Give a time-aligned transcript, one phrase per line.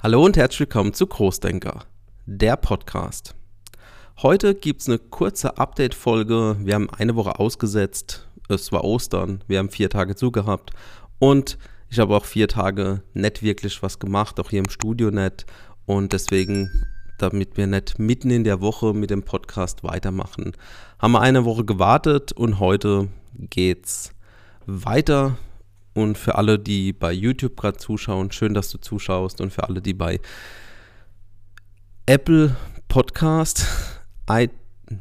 [0.00, 1.80] Hallo und herzlich willkommen zu Großdenker,
[2.24, 3.34] der Podcast.
[4.22, 6.54] Heute gibt es eine kurze Update-Folge.
[6.60, 8.28] Wir haben eine Woche ausgesetzt.
[8.48, 9.42] Es war Ostern.
[9.48, 10.70] Wir haben vier Tage zugehabt.
[11.18, 11.58] Und
[11.90, 15.46] ich habe auch vier Tage nicht wirklich was gemacht, auch hier im Studio nicht.
[15.84, 16.70] Und deswegen,
[17.18, 20.52] damit wir nicht mitten in der Woche mit dem Podcast weitermachen,
[21.00, 24.12] haben wir eine Woche gewartet und heute geht's
[24.64, 25.38] weiter
[26.02, 29.40] und für alle, die bei YouTube gerade zuschauen, schön, dass du zuschaust.
[29.40, 30.20] Und für alle, die bei
[32.06, 32.56] Apple
[32.88, 33.66] Podcast,
[34.30, 34.48] I,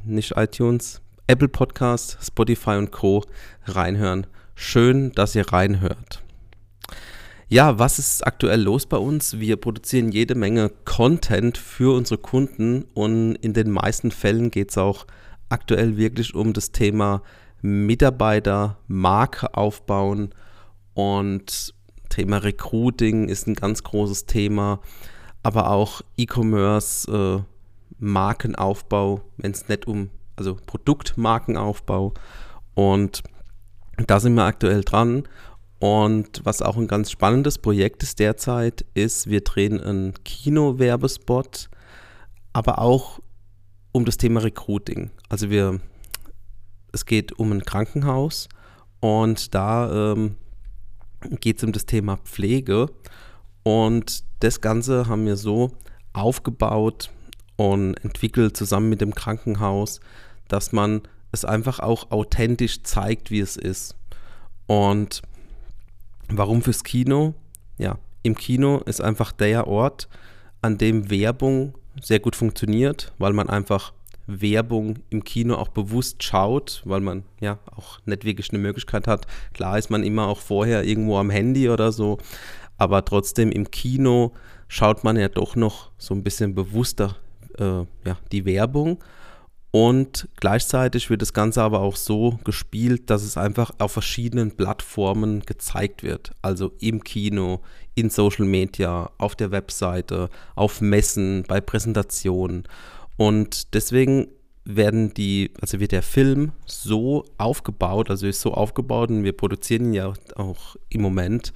[0.04, 3.24] nicht iTunes, Apple Podcast, Spotify und Co.
[3.66, 4.28] reinhören.
[4.56, 6.24] Schön, dass ihr reinhört.
[7.48, 9.40] Ja, was ist aktuell los bei uns?
[9.40, 14.78] Wir produzieren jede Menge Content für unsere Kunden und in den meisten Fällen geht es
[14.78, 15.06] auch
[15.48, 17.22] aktuell wirklich um das Thema
[17.62, 20.34] Mitarbeiter, Marke aufbauen
[20.98, 21.76] und
[22.10, 24.80] Thema Recruiting ist ein ganz großes Thema,
[25.44, 27.44] aber auch E-Commerce, äh,
[28.00, 32.16] Markenaufbau, wenn es nicht um, also Produktmarkenaufbau.
[32.74, 33.22] Und
[34.08, 35.28] da sind wir aktuell dran.
[35.78, 41.70] Und was auch ein ganz spannendes Projekt ist derzeit, ist, wir drehen einen Kino-Werbespot,
[42.54, 43.20] aber auch
[43.92, 45.12] um das Thema Recruiting.
[45.30, 45.80] Also wir,
[46.92, 48.50] es geht um ein Krankenhaus
[49.00, 50.38] und da ähm,
[51.40, 52.88] geht es um das Thema Pflege.
[53.64, 55.72] Und das Ganze haben wir so
[56.14, 57.12] aufgebaut
[57.56, 60.00] und entwickelt zusammen mit dem Krankenhaus,
[60.48, 61.02] dass man
[61.32, 63.96] es einfach auch authentisch zeigt, wie es ist.
[64.68, 65.22] Und
[66.30, 67.34] warum fürs Kino?
[67.78, 70.08] Ja, im Kino ist einfach der Ort,
[70.62, 73.94] an dem Werbung sehr gut funktioniert, weil man einfach
[74.28, 79.26] Werbung im Kino auch bewusst schaut, weil man ja auch nicht wirklich eine Möglichkeit hat.
[79.54, 82.18] Klar ist man immer auch vorher irgendwo am Handy oder so,
[82.78, 84.34] aber trotzdem im Kino
[84.68, 87.16] schaut man ja doch noch so ein bisschen bewusster
[87.58, 89.00] äh, ja, die Werbung.
[89.72, 95.42] Und gleichzeitig wird das Ganze aber auch so gespielt, dass es einfach auf verschiedenen Plattformen
[95.42, 96.32] gezeigt wird.
[96.42, 97.62] Also im Kino,
[97.94, 102.64] in Social Media, auf der Webseite, auf Messen, bei Präsentationen.
[103.18, 104.28] Und deswegen
[104.64, 109.86] werden die, also wird der Film so aufgebaut, also ist so aufgebaut und wir produzieren
[109.86, 111.54] ihn ja auch im Moment,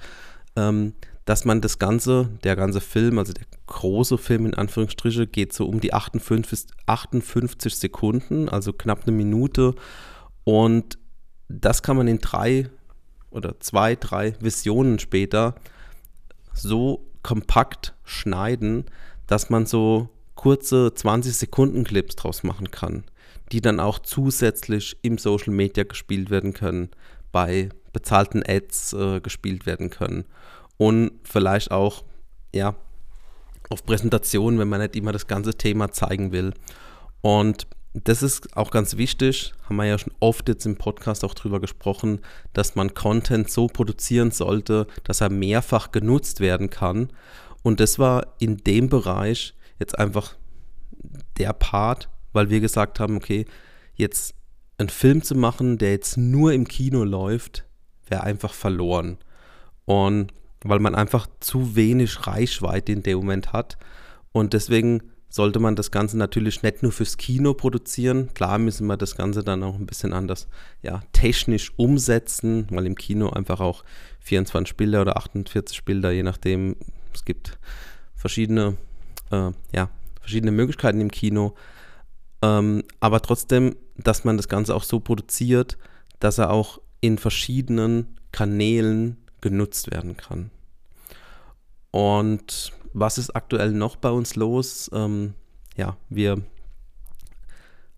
[0.56, 5.52] ähm, dass man das Ganze, der ganze Film, also der große Film in Anführungsstriche, geht
[5.52, 9.74] so um die 58, 58 Sekunden, also knapp eine Minute.
[10.44, 10.98] Und
[11.48, 12.68] das kann man in drei
[13.30, 15.54] oder zwei, drei Visionen später
[16.54, 18.86] so kompakt schneiden,
[19.26, 23.04] dass man so kurze 20 Sekunden Clips draus machen kann,
[23.52, 26.90] die dann auch zusätzlich im Social Media gespielt werden können,
[27.32, 30.24] bei bezahlten Ads äh, gespielt werden können
[30.78, 32.04] und vielleicht auch
[32.54, 32.74] ja
[33.70, 36.52] auf Präsentationen, wenn man nicht immer das ganze Thema zeigen will.
[37.22, 41.34] Und das ist auch ganz wichtig, haben wir ja schon oft jetzt im Podcast auch
[41.34, 42.20] drüber gesprochen,
[42.52, 47.10] dass man Content so produzieren sollte, dass er mehrfach genutzt werden kann.
[47.62, 50.36] Und das war in dem Bereich jetzt einfach
[51.38, 53.44] der Part, weil wir gesagt haben, okay,
[53.94, 54.34] jetzt
[54.78, 57.64] einen Film zu machen, der jetzt nur im Kino läuft,
[58.08, 59.18] wäre einfach verloren.
[59.84, 60.32] Und
[60.64, 63.78] weil man einfach zu wenig Reichweite in dem Moment hat.
[64.32, 68.32] Und deswegen sollte man das Ganze natürlich nicht nur fürs Kino produzieren.
[68.34, 70.46] Klar müssen wir das Ganze dann auch ein bisschen anders
[70.82, 73.82] ja, technisch umsetzen, weil im Kino einfach auch
[74.20, 76.76] 24 Bilder oder 48 Bilder, je nachdem,
[77.14, 77.58] es gibt
[78.14, 78.76] verschiedene
[79.32, 81.54] äh, ja, verschiedene Möglichkeiten im Kino.
[82.42, 85.78] Ähm, aber trotzdem, dass man das Ganze auch so produziert,
[86.20, 90.50] dass er auch in verschiedenen Kanälen genutzt werden kann.
[91.90, 94.90] Und was ist aktuell noch bei uns los?
[94.92, 95.34] Ähm,
[95.76, 96.42] ja, wir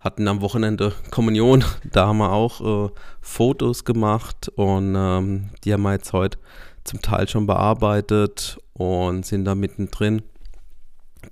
[0.01, 5.83] hatten am Wochenende Kommunion, da haben wir auch äh, Fotos gemacht und ähm, die haben
[5.83, 6.39] wir jetzt heute
[6.85, 10.23] zum Teil schon bearbeitet und sind da mittendrin.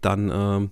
[0.00, 0.70] Dann ähm,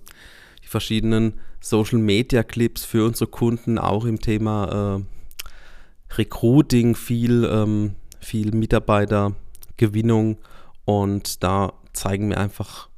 [0.63, 7.95] die verschiedenen Social Media Clips für unsere Kunden, auch im Thema äh, Recruiting, viel, ähm,
[8.21, 10.39] viel Mitarbeitergewinnung.
[10.85, 12.89] Und da zeigen wir einfach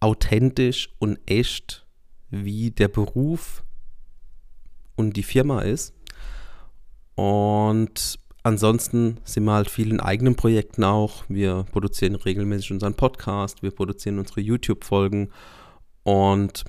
[0.00, 1.86] authentisch und echt,
[2.30, 3.64] wie der Beruf
[4.94, 5.94] und die Firma ist.
[7.14, 11.24] Und ansonsten sind wir halt viel in eigenen Projekten auch.
[11.28, 15.30] Wir produzieren regelmäßig unseren Podcast, wir produzieren unsere YouTube-Folgen
[16.04, 16.64] und,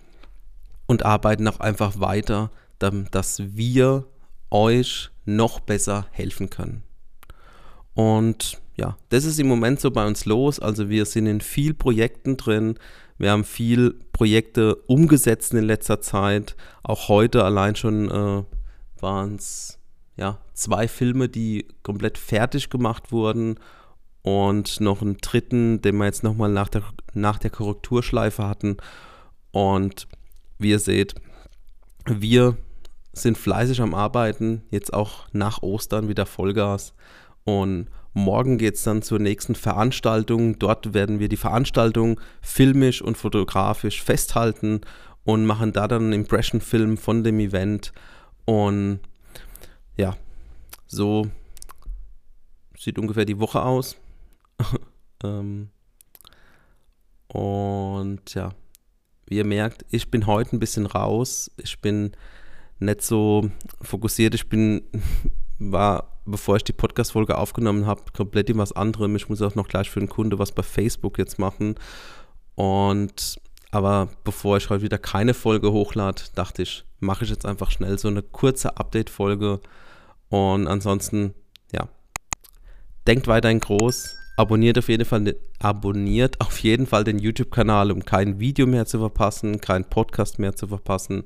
[0.87, 4.05] und arbeiten auch einfach weiter, dass wir
[4.49, 6.83] euch noch besser helfen können.
[7.93, 10.59] Und ja, das ist im Moment so bei uns los.
[10.59, 12.79] Also wir sind in viel Projekten drin.
[13.19, 16.55] Wir haben viel Projekte umgesetzt in letzter Zeit.
[16.81, 18.43] Auch heute allein schon äh,
[18.99, 19.77] waren es
[20.17, 23.59] ja, zwei Filme, die komplett fertig gemacht wurden.
[24.23, 26.83] Und noch einen dritten, den wir jetzt nochmal nach der,
[27.13, 28.77] nach der Korrekturschleife hatten.
[29.51, 30.07] Und
[30.57, 31.15] wie ihr seht,
[32.05, 32.57] wir
[33.13, 36.93] sind fleißig am Arbeiten, jetzt auch nach Ostern wieder Vollgas.
[37.45, 40.59] Und morgen geht es dann zur nächsten Veranstaltung.
[40.59, 44.81] Dort werden wir die Veranstaltung filmisch und fotografisch festhalten
[45.23, 47.93] und machen da dann einen Impression-Film von dem Event.
[48.45, 48.99] Und
[49.97, 50.15] ja,
[50.85, 51.27] so
[52.77, 53.97] sieht ungefähr die Woche aus.
[55.23, 55.69] ähm,
[57.27, 58.53] und ja,
[59.25, 61.51] wie ihr merkt, ich bin heute ein bisschen raus.
[61.57, 62.11] Ich bin
[62.79, 63.49] nicht so
[63.81, 64.35] fokussiert.
[64.35, 64.83] Ich bin,
[65.59, 69.15] war, bevor ich die Podcast-Folge aufgenommen habe, komplett in was anderem.
[69.15, 71.75] Ich muss auch noch gleich für den Kunde was bei Facebook jetzt machen.
[72.55, 73.39] Und
[73.71, 77.99] aber bevor ich heute wieder keine Folge hochlade, dachte ich, mache ich jetzt einfach schnell
[77.99, 79.59] so eine kurze Update-Folge.
[80.29, 81.33] Und ansonsten,
[81.71, 81.87] ja,
[83.07, 88.39] denkt weiterhin groß, abonniert auf jeden Fall, abonniert auf jeden Fall den YouTube-Kanal, um kein
[88.39, 91.23] Video mehr zu verpassen, kein Podcast mehr zu verpassen.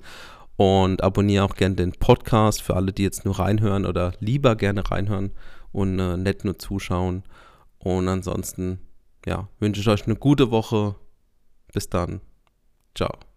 [0.57, 4.89] Und abonniere auch gerne den Podcast für alle, die jetzt nur reinhören oder lieber gerne
[4.89, 5.31] reinhören
[5.71, 7.23] und äh, nicht nur zuschauen.
[7.79, 8.79] Und ansonsten,
[9.25, 10.95] ja, wünsche ich euch eine gute Woche.
[11.73, 12.21] Bis dann.
[12.93, 13.30] Ciao.